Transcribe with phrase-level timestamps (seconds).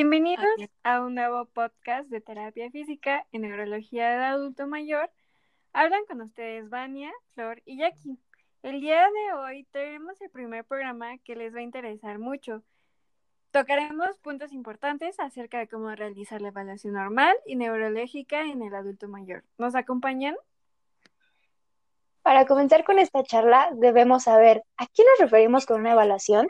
[0.00, 0.46] Bienvenidos
[0.84, 5.10] a un nuevo podcast de terapia física en neurología del adulto mayor.
[5.72, 8.16] Hablan con ustedes Vania, Flor y Jackie.
[8.62, 12.62] El día de hoy tenemos el primer programa que les va a interesar mucho.
[13.50, 19.08] Tocaremos puntos importantes acerca de cómo realizar la evaluación normal y neurológica en el adulto
[19.08, 19.42] mayor.
[19.58, 20.36] ¿Nos acompañan?
[22.22, 26.46] Para comenzar con esta charla, debemos saber a qué nos referimos con una evaluación.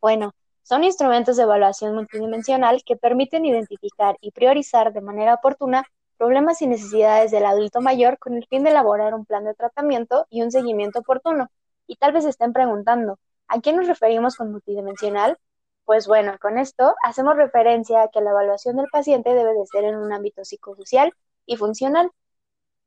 [0.00, 0.32] Bueno,
[0.66, 5.84] son instrumentos de evaluación multidimensional que permiten identificar y priorizar de manera oportuna
[6.18, 10.26] problemas y necesidades del adulto mayor con el fin de elaborar un plan de tratamiento
[10.28, 11.50] y un seguimiento oportuno.
[11.86, 15.38] Y tal vez estén preguntando, ¿a qué nos referimos con multidimensional?
[15.84, 19.84] Pues bueno, con esto hacemos referencia a que la evaluación del paciente debe de ser
[19.84, 21.12] en un ámbito psicosocial
[21.46, 22.10] y funcional.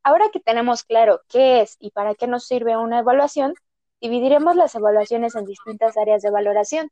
[0.03, 3.53] Ahora que tenemos claro qué es y para qué nos sirve una evaluación,
[4.02, 6.91] dividiremos las evaluaciones en distintas áreas de valoración,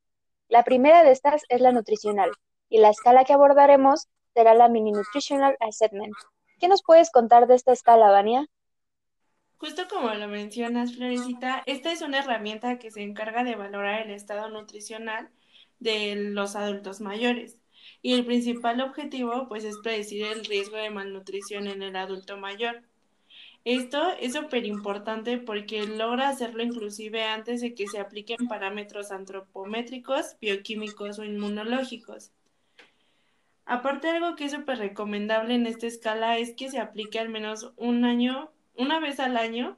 [0.49, 2.31] la primera de estas es la nutricional,
[2.69, 6.13] y la escala que abordaremos será la Mini Nutritional Assessment.
[6.59, 8.47] ¿Qué nos puedes contar de esta escala, Vania?
[9.57, 14.11] Justo como lo mencionas, Florecita, esta es una herramienta que se encarga de valorar el
[14.11, 15.31] estado nutricional
[15.79, 17.59] de los adultos mayores.
[18.01, 22.83] Y el principal objetivo, pues, es predecir el riesgo de malnutrición en el adulto mayor.
[23.69, 30.37] Esto es súper importante porque logra hacerlo inclusive antes de que se apliquen parámetros antropométricos,
[30.39, 32.31] bioquímicos o inmunológicos.
[33.65, 37.73] Aparte, algo que es súper recomendable en esta escala es que se aplique al menos
[37.75, 39.77] un año, una vez al año,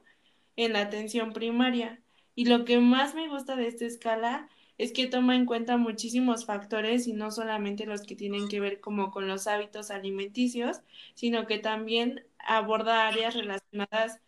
[0.54, 2.00] en la atención primaria.
[2.36, 6.46] Y lo que más me gusta de esta escala es que toma en cuenta muchísimos
[6.46, 10.80] factores y no solamente los que tienen que ver como con los hábitos alimenticios,
[11.14, 14.20] sino que también aborda áreas relacionadas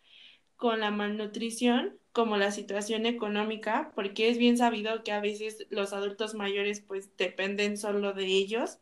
[0.56, 5.92] con la malnutrición, como la situación económica, porque es bien sabido que a veces los
[5.92, 8.78] adultos mayores pues dependen solo de ellos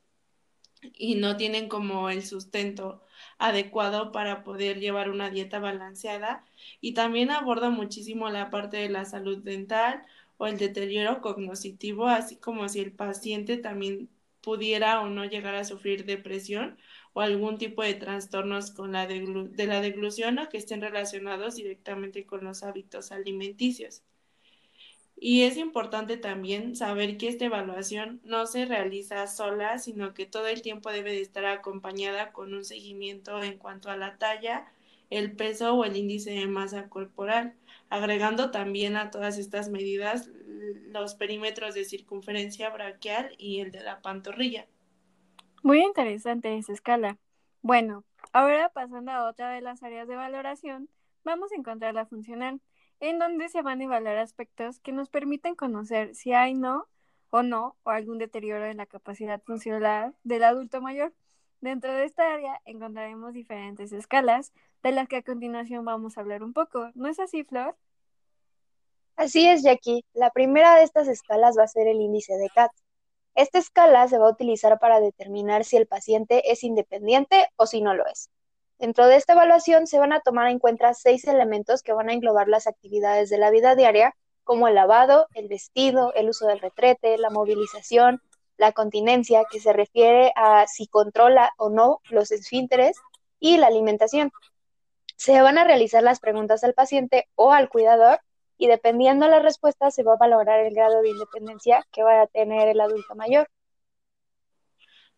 [0.83, 3.03] y no tienen como el sustento
[3.39, 6.45] adecuado para poder llevar una dieta balanceada.
[6.81, 10.05] Y también aborda muchísimo la parte de la salud dental
[10.39, 14.09] o el deterioro cognitivo, así como si el paciente también
[14.43, 16.79] pudiera o no llegar a sufrir depresión
[17.13, 22.27] o algún tipo de trastornos con la de la deglución o que estén relacionados directamente
[22.27, 24.03] con los hábitos alimenticios.
[25.23, 30.47] Y es importante también saber que esta evaluación no se realiza sola, sino que todo
[30.47, 34.73] el tiempo debe de estar acompañada con un seguimiento en cuanto a la talla,
[35.11, 37.55] el peso o el índice de masa corporal,
[37.91, 40.31] agregando también a todas estas medidas
[40.87, 44.67] los perímetros de circunferencia braquial y el de la pantorrilla.
[45.63, 47.19] Muy interesante esa escala.
[47.63, 50.89] Bueno, ahora pasando a otra de las áreas de valoración,
[51.25, 52.61] vamos a encontrar la funcional,
[53.01, 56.87] en donde se van a evaluar aspectos que nos permiten conocer si hay no
[57.31, 61.13] o no o algún deterioro en la capacidad funcional del adulto mayor.
[61.61, 66.43] Dentro de esta área encontraremos diferentes escalas, de las que a continuación vamos a hablar
[66.43, 66.91] un poco.
[66.95, 67.77] ¿No es así, Flor?
[69.17, 70.05] Así es, Jackie.
[70.15, 72.71] La primera de estas escalas va a ser el índice de CAT.
[73.35, 77.83] Esta escala se va a utilizar para determinar si el paciente es independiente o si
[77.83, 78.31] no lo es.
[78.79, 82.15] Dentro de esta evaluación se van a tomar en cuenta seis elementos que van a
[82.15, 86.61] englobar las actividades de la vida diaria, como el lavado, el vestido, el uso del
[86.61, 88.23] retrete, la movilización,
[88.61, 92.97] la continencia, que se refiere a si controla o no los esfínteres,
[93.41, 94.31] y la alimentación.
[95.17, 98.21] Se van a realizar las preguntas al paciente o al cuidador
[98.59, 102.23] y dependiendo de la respuesta se va a valorar el grado de independencia que va
[102.23, 103.49] a tener el adulto mayor.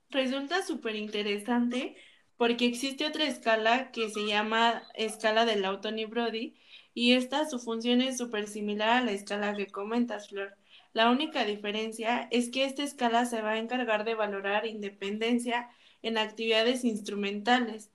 [0.08, 1.96] Resulta súper interesante
[2.36, 6.54] porque existe otra escala que se llama escala del Lautoni Brody
[6.94, 10.56] y esta su función es súper similar a la escala que comentas, Flor.
[10.94, 15.68] La única diferencia es que esta escala se va a encargar de valorar independencia
[16.02, 17.90] en actividades instrumentales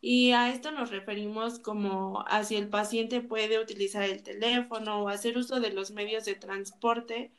[0.00, 5.08] y a esto nos referimos como a si el paciente puede utilizar el teléfono o
[5.08, 7.32] hacer uso de los medios de transporte,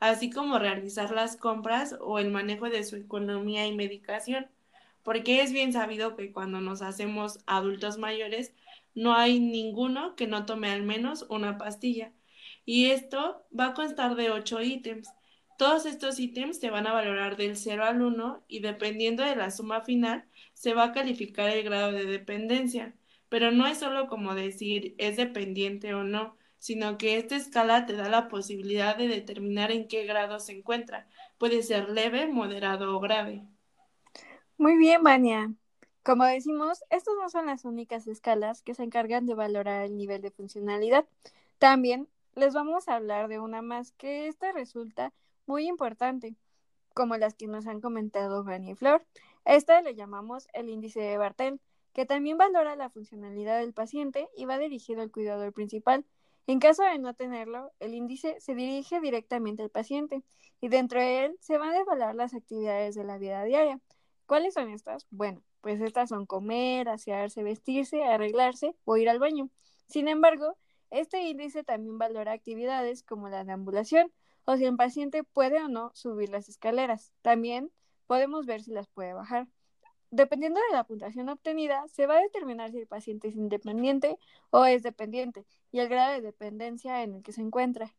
[0.00, 4.48] así como realizar las compras o el manejo de su economía y medicación,
[5.02, 8.52] porque es bien sabido que cuando nos hacemos adultos mayores
[8.94, 12.12] no hay ninguno que no tome al menos una pastilla.
[12.72, 15.12] Y esto va a constar de ocho ítems.
[15.58, 19.50] Todos estos ítems se van a valorar del 0 al 1 y dependiendo de la
[19.50, 20.24] suma final
[20.54, 22.94] se va a calificar el grado de dependencia.
[23.28, 27.94] Pero no es solo como decir es dependiente o no, sino que esta escala te
[27.94, 31.08] da la posibilidad de determinar en qué grado se encuentra.
[31.38, 33.42] Puede ser leve, moderado o grave.
[34.58, 35.52] Muy bien, Vania.
[36.04, 40.22] Como decimos, estas no son las únicas escalas que se encargan de valorar el nivel
[40.22, 41.04] de funcionalidad.
[41.58, 45.12] También les vamos a hablar de una más que esta resulta
[45.46, 46.36] muy importante,
[46.94, 49.04] como las que nos han comentado Fanny y Flor.
[49.44, 51.60] Esta le llamamos el índice de Bartel,
[51.92, 56.04] que también valora la funcionalidad del paciente y va dirigido al cuidador principal.
[56.46, 60.22] En caso de no tenerlo, el índice se dirige directamente al paciente
[60.60, 63.80] y dentro de él se van a evaluar las actividades de la vida diaria.
[64.26, 65.06] ¿Cuáles son estas?
[65.10, 69.50] Bueno, pues estas son comer, asearse, vestirse, arreglarse o ir al baño.
[69.88, 70.56] Sin embargo,
[70.90, 74.12] este índice también valora actividades como la deambulación
[74.44, 77.12] o si el paciente puede o no subir las escaleras.
[77.22, 77.70] También
[78.06, 79.46] podemos ver si las puede bajar.
[80.10, 84.18] Dependiendo de la puntuación obtenida, se va a determinar si el paciente es independiente
[84.50, 87.94] o es dependiente y el grado de dependencia en el que se encuentra.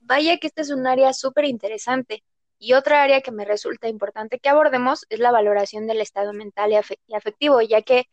[0.00, 2.22] Vaya que este es un área súper interesante.
[2.58, 6.72] Y otra área que me resulta importante que abordemos es la valoración del estado mental
[6.72, 8.04] y, afectivo, ya que,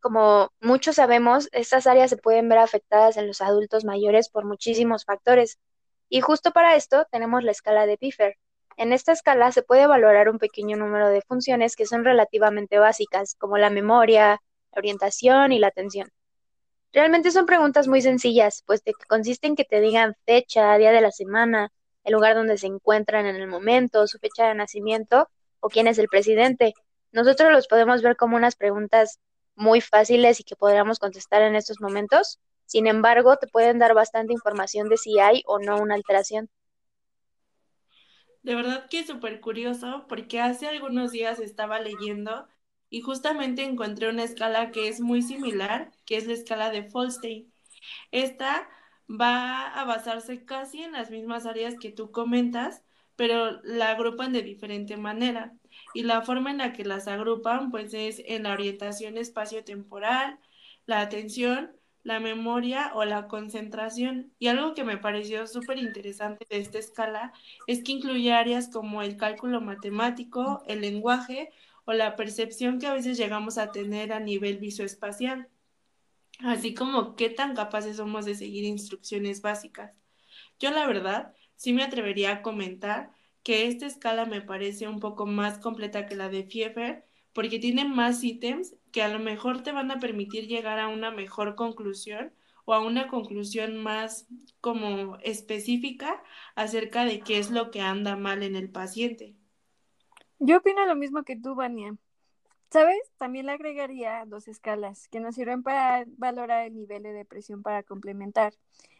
[0.00, 5.04] como muchos sabemos, estas áreas se pueden ver afectadas en los adultos mayores por muchísimos
[5.04, 5.58] factores.
[6.08, 8.36] Y justo para esto tenemos la escala de Piffer,
[8.80, 13.34] en esta escala se puede valorar un pequeño número de funciones que son relativamente básicas,
[13.34, 14.40] como la memoria,
[14.72, 16.08] la orientación y la atención.
[16.90, 20.92] Realmente son preguntas muy sencillas, pues de que consisten en que te digan fecha, día
[20.92, 21.70] de la semana,
[22.04, 25.28] el lugar donde se encuentran en el momento, su fecha de nacimiento
[25.60, 26.72] o quién es el presidente.
[27.12, 29.18] Nosotros los podemos ver como unas preguntas
[29.60, 32.40] muy fáciles y que podríamos contestar en estos momentos.
[32.66, 36.50] Sin embargo, te pueden dar bastante información de si hay o no una alteración.
[38.42, 42.48] De verdad que es súper curioso porque hace algunos días estaba leyendo
[42.88, 47.52] y justamente encontré una escala que es muy similar, que es la escala de Folstein.
[48.12, 48.68] Esta
[49.10, 52.82] va a basarse casi en las mismas áreas que tú comentas,
[53.16, 55.54] pero la agrupan de diferente manera.
[55.94, 60.38] Y la forma en la que las agrupan, pues es en la orientación espacio-temporal,
[60.86, 61.72] la atención,
[62.02, 64.32] la memoria o la concentración.
[64.38, 67.32] Y algo que me pareció súper interesante de esta escala
[67.66, 71.50] es que incluye áreas como el cálculo matemático, el lenguaje
[71.84, 75.48] o la percepción que a veces llegamos a tener a nivel visoespacial,
[76.40, 79.92] así como qué tan capaces somos de seguir instrucciones básicas.
[80.58, 83.10] Yo la verdad sí me atrevería a comentar
[83.42, 87.84] que esta escala me parece un poco más completa que la de Pfeffer porque tiene
[87.84, 92.32] más ítems que a lo mejor te van a permitir llegar a una mejor conclusión
[92.64, 94.26] o a una conclusión más
[94.60, 96.22] como específica
[96.54, 99.34] acerca de qué es lo que anda mal en el paciente.
[100.38, 101.96] Yo opino lo mismo que tú, Vania.
[102.70, 102.98] ¿Sabes?
[103.18, 107.82] También le agregaría dos escalas que nos sirven para valorar el nivel de depresión para
[107.82, 108.54] complementar.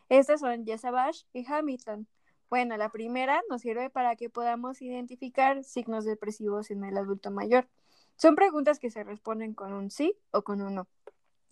[0.09, 2.09] Estas son Yesabash y Hamilton.
[2.51, 7.69] Bueno, la primera nos sirve para que podamos identificar signos depresivos en el adulto mayor.
[8.17, 10.89] Son preguntas que se responden con un sí o con un no.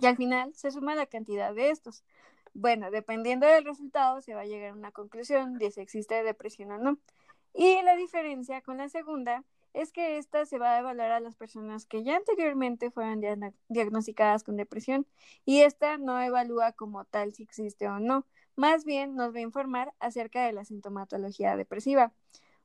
[0.01, 2.03] Y al final se suma la cantidad de estos.
[2.53, 6.73] Bueno, dependiendo del resultado, se va a llegar a una conclusión de si existe depresión
[6.73, 6.99] o no.
[7.55, 11.37] Y la diferencia con la segunda es que esta se va a evaluar a las
[11.37, 13.21] personas que ya anteriormente fueron
[13.69, 15.07] diagnosticadas con depresión
[15.45, 18.27] y esta no evalúa como tal si existe o no,
[18.59, 22.13] más bien nos va a informar acerca de la sintomatología depresiva.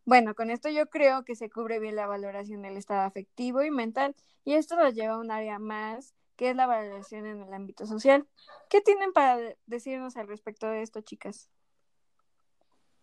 [0.06, 3.70] Bueno, con esto yo creo que se cubre bien la valoración del estado afectivo y
[3.70, 7.54] mental y esto nos lleva a un área más que es la valoración en el
[7.54, 8.28] ámbito social.
[8.70, 9.38] ¿Qué tienen para
[9.68, 11.48] decirnos al respecto de esto, chicas?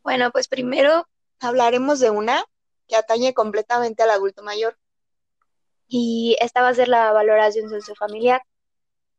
[0.02, 1.06] Bueno, pues primero
[1.38, 2.44] hablaremos de una
[2.88, 4.76] que atañe completamente al adulto mayor
[5.86, 8.42] y esta va a ser la valoración sociofamiliar.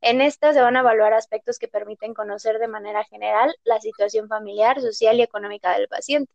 [0.02, 4.28] En esta se van a evaluar aspectos que permiten conocer de manera general la situación
[4.28, 6.34] familiar, social y económica del paciente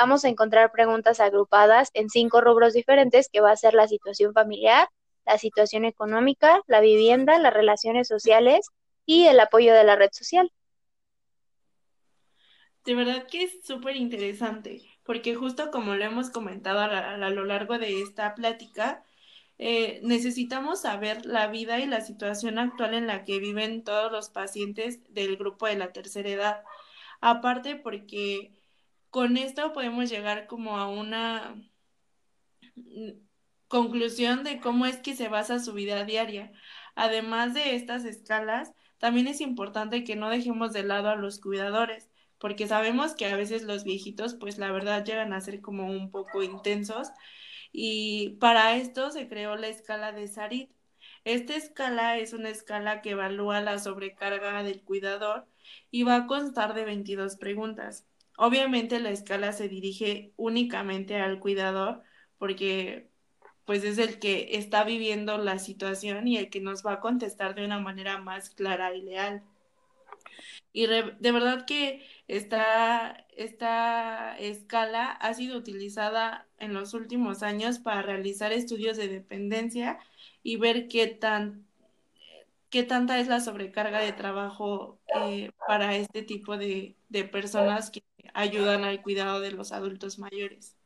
[0.00, 4.32] vamos a encontrar preguntas agrupadas en cinco rubros diferentes que va a ser la situación
[4.32, 4.88] familiar,
[5.26, 8.68] la situación económica, la vivienda, las relaciones sociales
[9.04, 10.50] y el apoyo de la red social.
[12.86, 17.78] De verdad que es súper interesante, porque justo como lo hemos comentado a, lo largo
[17.78, 19.04] de esta plática,
[19.62, 24.30] eh, necesitamos saber la vida y la situación actual en la que viven todos los
[24.30, 26.64] pacientes del grupo de la tercera edad.
[27.20, 28.54] Aparte porque
[29.10, 31.56] con esto podemos llegar como a una
[33.68, 36.52] conclusión de cómo es que se basa su vida diaria.
[36.94, 42.09] Además de estas escalas, también es importante que no dejemos de lado a los cuidadores,
[42.40, 46.10] porque sabemos que a veces los viejitos, pues la verdad llegan a ser como un
[46.10, 47.08] poco intensos.
[47.70, 50.70] Y para esto se creó la escala de Sarit.
[51.24, 55.46] Esta escala es una escala que evalúa la sobrecarga del cuidador
[55.90, 58.06] y va a constar de 22 preguntas.
[58.38, 62.02] Obviamente la escala se dirige únicamente al cuidador
[62.38, 63.10] porque
[63.66, 67.54] pues es el que está viviendo la situación y el que nos va a contestar
[67.54, 69.44] de una manera más clara y leal.
[70.72, 78.02] Y de verdad que esta, esta escala ha sido utilizada en los últimos años para
[78.02, 79.98] realizar estudios de dependencia
[80.42, 81.66] y ver qué tan
[82.70, 88.04] qué tanta es la sobrecarga de trabajo eh, para este tipo de, de personas que
[88.32, 90.76] ayudan al cuidado de los adultos mayores.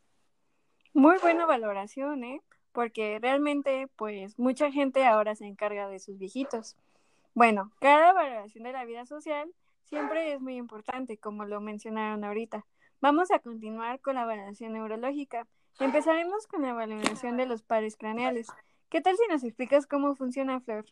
[0.95, 2.41] Muy buena valoración, ¿eh?
[2.73, 6.77] Porque realmente, pues, mucha gente ahora se encarga de sus viejitos.
[7.35, 12.65] Bueno, cada valoración de la vida social siempre es muy importante, como lo mencionaron ahorita.
[13.01, 15.47] Vamos a continuar con la evaluación neurológica.
[15.81, 18.47] Empezaremos con la evaluación de los pares craneales.
[18.89, 20.87] ¿Qué tal si nos explicas cómo funciona, Flor?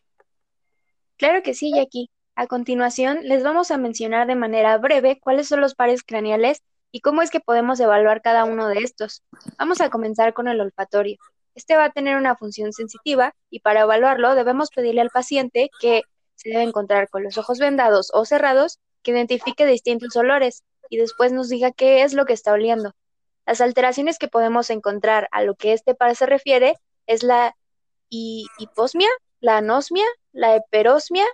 [1.15, 2.09] Claro que sí, Jackie.
[2.35, 6.99] A continuación, les vamos a mencionar de manera breve cuáles son los pares craneales y
[6.99, 9.23] cómo es que podemos evaluar cada uno de estos.
[9.57, 11.17] Vamos a comenzar con el olfatorio.
[11.55, 16.01] Este va a tener una función sensitiva y para evaluarlo debemos pedirle al paciente que
[16.43, 21.31] se debe encontrar con los ojos vendados o cerrados, que identifique distintos olores y después
[21.31, 22.93] nos diga qué es lo que está oliendo.
[23.45, 27.55] Las alteraciones que podemos encontrar a lo que este par se refiere es la
[28.09, 29.09] hiposmia,
[29.39, 31.25] la anosmia, la heperosmia,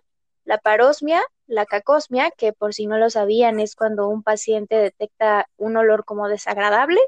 [0.45, 5.47] la parosmia, la cacosmia, que por si no lo sabían es cuando un paciente detecta
[5.57, 6.99] un olor como desagradable,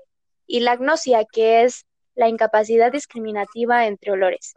[0.46, 4.54] y la agnosia, que es la incapacidad discriminativa entre olores.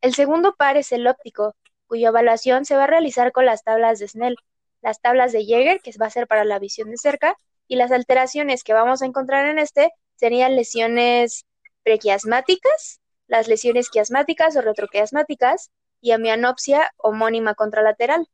[0.00, 1.54] El segundo par es el óptico,
[1.92, 4.36] cuya evaluación se va a realizar con las tablas de Snell,
[4.80, 7.36] las tablas de Jaeger, que va a ser para la visión de cerca,
[7.68, 11.44] y las alteraciones que vamos a encontrar en este serían lesiones
[11.82, 15.70] prequiasmáticas, las lesiones quiasmáticas o retroquiasmáticas
[16.00, 18.26] y amianopsia homónima contralateral.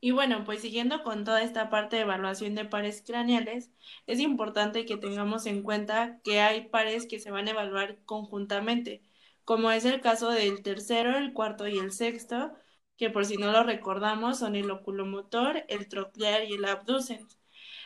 [0.00, 3.70] Y bueno, pues siguiendo con toda esta parte de evaluación de pares craneales,
[4.08, 9.04] es importante que tengamos en cuenta que hay pares que se van a evaluar conjuntamente,
[9.48, 12.52] como es el caso del tercero, el cuarto y el sexto,
[12.98, 17.38] que por si no lo recordamos son el oculomotor, el troclear y el abducens.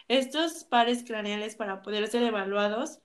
[0.08, 2.98] Estos pares craneales para poder ser evaluados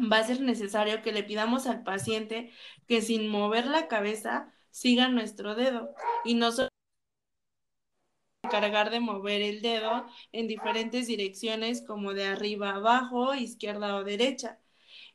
[0.00, 2.52] va a ser necesario que le pidamos al paciente
[2.86, 5.92] que sin mover la cabeza siga nuestro dedo
[6.24, 6.68] y no solo
[8.44, 14.60] encargar de mover el dedo en diferentes direcciones como de arriba abajo, izquierda o derecha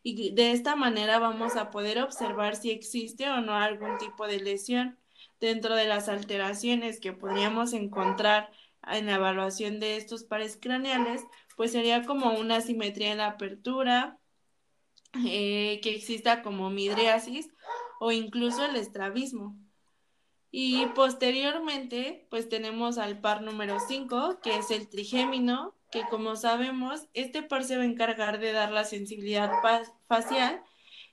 [0.03, 4.39] y de esta manera vamos a poder observar si existe o no algún tipo de
[4.39, 4.97] lesión.
[5.39, 8.51] Dentro de las alteraciones que podríamos encontrar
[8.87, 11.23] en la evaluación de estos pares craneales,
[11.55, 14.19] pues sería como una asimetría en la apertura,
[15.25, 17.49] eh, que exista como midriasis
[17.99, 19.57] o incluso el estrabismo.
[20.51, 27.07] Y posteriormente, pues tenemos al par número 5, que es el trigémino, que como sabemos,
[27.13, 29.51] este par se va a encargar de dar la sensibilidad
[30.07, 30.63] facial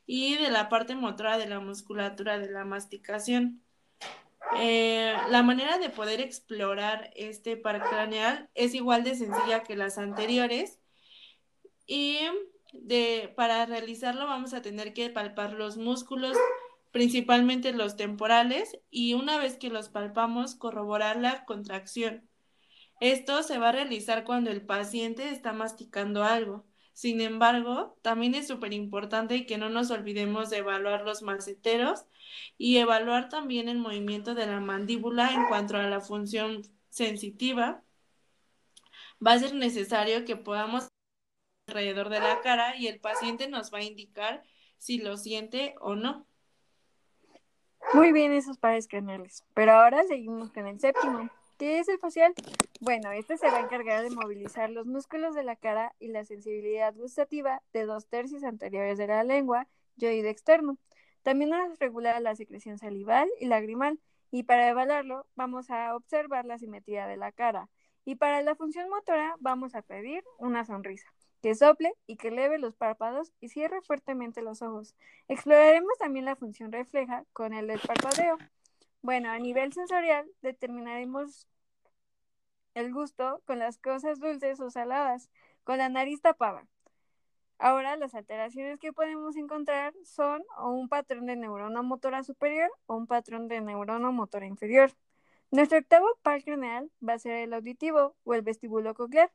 [0.07, 3.63] y de la parte motora de la musculatura de la masticación.
[4.57, 9.99] Eh, la manera de poder explorar este par craneal es igual de sencilla que las
[9.99, 10.79] anteriores
[11.87, 12.19] y
[12.73, 16.37] de, para realizarlo vamos a tener que palpar los músculos,
[16.93, 22.28] principalmente los temporales, y una vez que los palpamos, corroborar la contracción.
[23.01, 26.65] Esto se va a realizar cuando el paciente está masticando algo.
[26.93, 32.07] Sin embargo, también es súper importante que no nos olvidemos de evaluar los maceteros
[32.57, 37.85] y evaluar también el movimiento de la mandíbula en cuanto a la función sensitiva.
[39.25, 40.89] Va a ser necesario que podamos
[41.69, 44.43] alrededor de la cara y el paciente nos va a indicar
[44.79, 46.27] si lo siente o no.
[47.95, 51.31] Muy bien esos pares craneales, pero ahora seguimos con el séptimo.
[51.59, 52.35] ¿Qué es el facial?
[52.81, 56.25] Bueno, este se va a encargar de movilizar los músculos de la cara y la
[56.25, 60.79] sensibilidad gustativa de dos tercios anteriores de la lengua y oído externo.
[61.25, 63.99] También nos regula la secreción salival y lagrimal,
[64.31, 67.69] y para evaluarlo vamos a observar la simetría de la cara.
[68.05, 71.13] Y para la función motora vamos a pedir una sonrisa,
[71.43, 74.95] que sople y que eleve los párpados y cierre fuertemente los ojos.
[75.27, 78.39] Exploraremos también la función refleja con el del parpadeo.
[79.03, 81.47] Bueno, a nivel sensorial determinaremos
[82.75, 85.31] el gusto con las cosas dulces o saladas,
[85.65, 86.67] con la nariz tapada.
[87.59, 93.07] Ahora las alteraciones que podemos encontrar son un patrón de neurona motora superior o un
[93.07, 94.93] patrón de neurona motora inferior.
[95.51, 99.33] Nuestro octavo par craneal va a ser el auditivo o el vestíbulo coclear.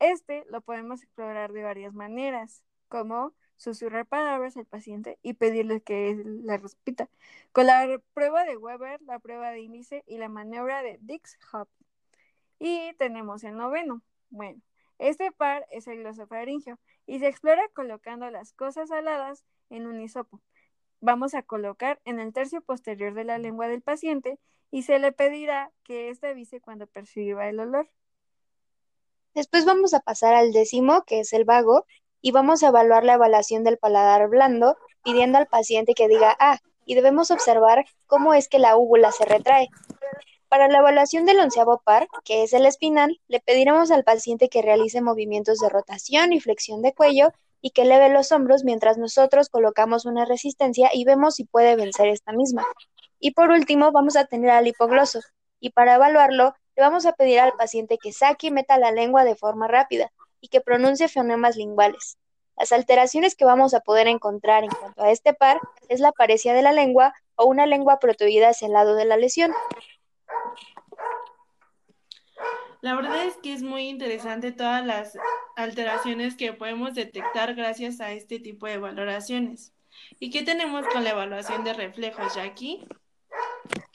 [0.00, 3.32] Este lo podemos explorar de varias maneras, como
[3.62, 7.08] susurrar palabras al paciente y pedirle que la repita.
[7.52, 11.68] Con la prueba de Weber, la prueba de índice y la maniobra de Dix-Hop.
[12.58, 14.02] Y tenemos el noveno.
[14.30, 14.60] Bueno,
[14.98, 20.40] este par es el glosofaringio y se explora colocando las cosas aladas en un hisopo.
[21.00, 24.38] vamos a colocar en el tercio posterior de la lengua del paciente
[24.70, 27.90] y se le pedirá que éste avise cuando perciba el olor.
[29.34, 31.86] Después vamos a pasar al décimo, que es el vago,
[32.22, 36.58] y vamos a evaluar la evaluación del paladar blando, pidiendo al paciente que diga ah,
[36.86, 39.68] y debemos observar cómo es que la úvula se retrae.
[40.48, 44.62] Para la evaluación del onceavo par, que es el espinal, le pediremos al paciente que
[44.62, 49.48] realice movimientos de rotación y flexión de cuello y que eleve los hombros mientras nosotros
[49.48, 52.66] colocamos una resistencia y vemos si puede vencer esta misma.
[53.18, 55.20] Y por último, vamos a tener al hipogloso.
[55.58, 59.24] Y para evaluarlo, le vamos a pedir al paciente que saque y meta la lengua
[59.24, 62.18] de forma rápida y que pronuncie fonemas linguales.
[62.58, 65.58] Las alteraciones que vamos a poder encontrar en cuanto a este par
[65.88, 69.16] es la parecia de la lengua o una lengua protuida hacia el lado de la
[69.16, 69.52] lesión.
[72.82, 75.16] La verdad es que es muy interesante todas las
[75.56, 79.72] alteraciones que podemos detectar gracias a este tipo de valoraciones.
[80.18, 82.84] ¿Y qué tenemos con la evaluación de reflejos, Jackie?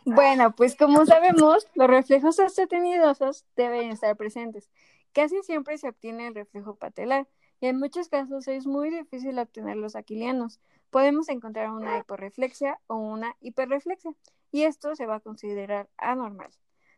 [0.05, 4.69] Bueno, pues como sabemos, los reflejos osteotendidosos deben estar presentes.
[5.17, 7.27] Casi siempre se obtiene el reflejo patelar
[7.59, 10.59] y en muchos casos es muy difícil obtener los aquilianos.
[10.91, 14.13] Podemos encontrar una hiporreflexia o una hiperreflexia
[14.51, 16.51] y esto se va a considerar anormal.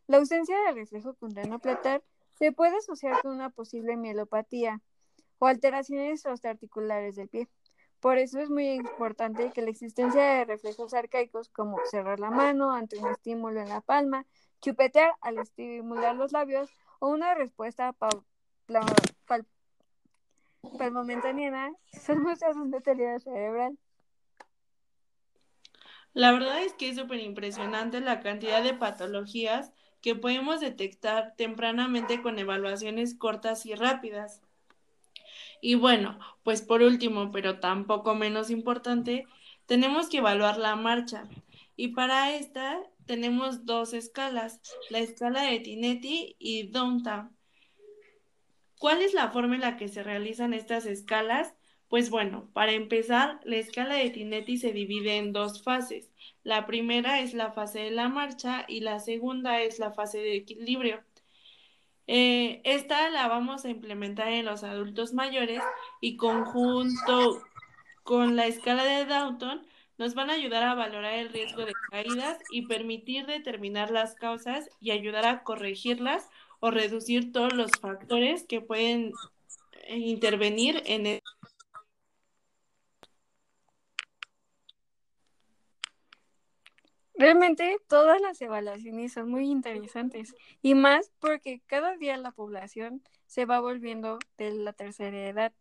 [0.08, 1.16] La ausencia de reflejo
[1.62, 4.82] platar se puede asociar con una posible mielopatía
[5.38, 7.48] o alteraciones osteoarticulares del pie.
[8.02, 12.74] Por eso es muy importante que la existencia de reflejos arcaicos como cerrar la mano
[12.74, 14.26] ante un estímulo en la palma,
[14.60, 17.96] chupetear al estimular los labios o una respuesta
[20.78, 21.72] palmomentánea
[22.06, 23.78] son muestras de un deterioro cerebral.
[26.14, 32.22] La verdad es que es súper impresionante la cantidad de patologías que podemos detectar tempranamente
[32.22, 34.42] con evaluaciones cortas y rápidas.
[35.62, 39.28] Y bueno, pues por último, pero tampoco menos importante,
[39.66, 41.26] tenemos que evaluar la marcha.
[41.80, 44.60] Y para esta tenemos dos escalas,
[44.90, 47.34] la escala de Tinetti y Downtown.
[48.78, 51.56] ¿Cuál es la forma en la que se realizan estas escalas?
[51.88, 56.12] Pues bueno, para empezar, la escala de Tinetti se divide en dos fases.
[56.44, 60.36] La primera es la fase de la marcha y la segunda es la fase de
[60.36, 61.02] equilibrio.
[62.08, 65.64] Eh, esta la vamos a implementar en los adultos mayores
[66.02, 67.42] y conjunto
[68.04, 69.66] con la escala de Downton
[70.00, 74.70] nos van a ayudar a valorar el riesgo de caídas y permitir determinar las causas
[74.80, 76.30] y ayudar a corregirlas
[76.62, 79.12] o reducir todos los factores que pueden
[79.84, 81.20] eh, intervenir en el
[87.16, 93.44] Realmente todas las evaluaciones son muy interesantes y más porque cada día la población se
[93.44, 95.52] va volviendo de la tercera edad.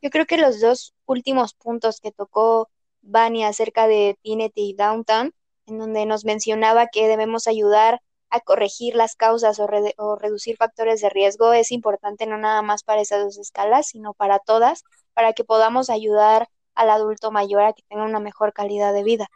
[0.00, 2.70] Yo creo que los dos últimos puntos que tocó
[3.02, 5.32] Bani acerca de Tinet y Downtown,
[5.66, 11.00] en donde nos mencionaba que debemos ayudar a corregir las causas o, o reducir factores
[11.00, 14.84] de riesgo, es importante no nada más para esas dos escalas, sino para todas,
[15.14, 19.28] para que podamos ayudar al adulto mayor a que tenga una mejor calidad de vida.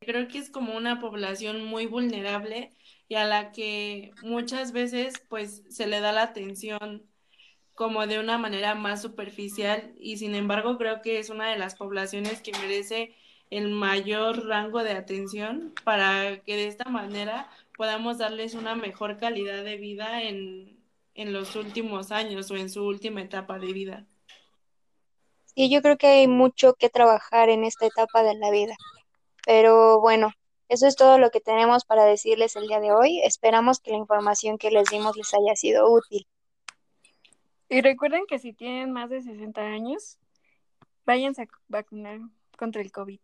[0.00, 2.70] Creo que es como una población muy vulnerable
[3.08, 7.08] y a la que muchas veces pues se le da la atención
[7.74, 11.74] como de una manera más superficial y sin embargo creo que es una de las
[11.74, 13.14] poblaciones que merece
[13.50, 19.64] el mayor rango de atención para que de esta manera podamos darles una mejor calidad
[19.64, 20.78] de vida en,
[21.14, 24.06] en los últimos años o en su última etapa de vida.
[25.44, 28.74] Sí, yo creo que hay mucho que trabajar en esta etapa de la vida.
[29.46, 30.32] Pero bueno,
[30.68, 33.20] eso es todo lo que tenemos para decirles el día de hoy.
[33.22, 36.26] Esperamos que la información que les dimos les haya sido útil.
[37.74, 40.16] Y recuerden que si tienen más de 60 años,
[41.04, 42.20] váyanse a vacunar
[42.56, 43.18] contra el COVID.